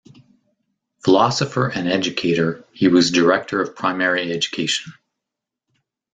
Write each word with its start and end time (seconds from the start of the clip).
Philosopher 1.03 1.67
and 1.69 1.87
educator, 1.87 2.65
he 2.73 2.87
was 2.87 3.11
Director 3.11 3.61
of 3.61 3.75
Primary 3.75 4.33
Education. 4.33 4.93